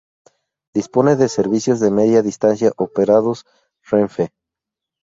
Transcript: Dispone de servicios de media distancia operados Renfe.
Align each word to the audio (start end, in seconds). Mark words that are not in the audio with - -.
Dispone 0.73 1.15
de 1.15 1.29
servicios 1.29 1.79
de 1.79 1.91
media 1.91 2.23
distancia 2.23 2.71
operados 2.77 3.45
Renfe. 3.83 4.31